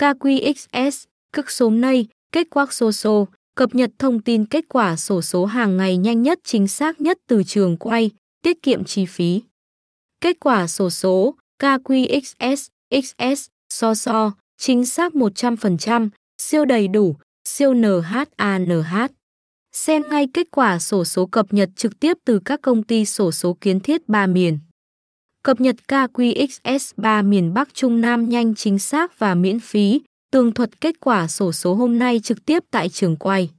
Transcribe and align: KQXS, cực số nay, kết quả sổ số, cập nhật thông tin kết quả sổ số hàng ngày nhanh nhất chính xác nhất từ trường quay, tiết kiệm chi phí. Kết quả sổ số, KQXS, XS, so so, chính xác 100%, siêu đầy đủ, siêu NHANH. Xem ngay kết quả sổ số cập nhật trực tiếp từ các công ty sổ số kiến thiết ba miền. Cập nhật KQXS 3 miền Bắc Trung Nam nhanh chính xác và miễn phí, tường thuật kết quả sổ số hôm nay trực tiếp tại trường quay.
KQXS, 0.00 1.04
cực 1.32 1.50
số 1.50 1.70
nay, 1.70 2.06
kết 2.32 2.46
quả 2.50 2.66
sổ 2.70 2.92
số, 2.92 3.28
cập 3.54 3.74
nhật 3.74 3.90
thông 3.98 4.20
tin 4.20 4.46
kết 4.46 4.64
quả 4.68 4.96
sổ 4.96 5.22
số 5.22 5.44
hàng 5.44 5.76
ngày 5.76 5.96
nhanh 5.96 6.22
nhất 6.22 6.38
chính 6.44 6.68
xác 6.68 7.00
nhất 7.00 7.18
từ 7.26 7.42
trường 7.42 7.76
quay, 7.76 8.10
tiết 8.42 8.62
kiệm 8.62 8.84
chi 8.84 9.06
phí. 9.06 9.42
Kết 10.20 10.36
quả 10.40 10.66
sổ 10.66 10.90
số, 10.90 11.34
KQXS, 11.62 12.68
XS, 12.90 13.46
so 13.68 13.94
so, 13.94 14.32
chính 14.58 14.86
xác 14.86 15.12
100%, 15.12 16.08
siêu 16.42 16.64
đầy 16.64 16.88
đủ, 16.88 17.16
siêu 17.48 17.74
NHANH. 17.74 18.94
Xem 19.72 20.02
ngay 20.10 20.28
kết 20.34 20.46
quả 20.50 20.78
sổ 20.78 21.04
số 21.04 21.26
cập 21.26 21.52
nhật 21.52 21.70
trực 21.76 22.00
tiếp 22.00 22.16
từ 22.24 22.40
các 22.44 22.62
công 22.62 22.82
ty 22.82 23.04
sổ 23.04 23.32
số 23.32 23.56
kiến 23.60 23.80
thiết 23.80 24.08
ba 24.08 24.26
miền. 24.26 24.58
Cập 25.44 25.60
nhật 25.60 25.76
KQXS 25.88 26.92
3 26.96 27.22
miền 27.22 27.54
Bắc 27.54 27.74
Trung 27.74 28.00
Nam 28.00 28.28
nhanh 28.28 28.54
chính 28.54 28.78
xác 28.78 29.18
và 29.18 29.34
miễn 29.34 29.60
phí, 29.60 30.00
tường 30.32 30.52
thuật 30.52 30.80
kết 30.80 31.00
quả 31.00 31.28
sổ 31.28 31.52
số 31.52 31.74
hôm 31.74 31.98
nay 31.98 32.20
trực 32.20 32.44
tiếp 32.44 32.64
tại 32.70 32.88
trường 32.88 33.16
quay. 33.16 33.50